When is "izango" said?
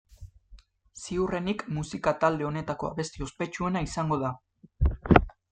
3.91-4.19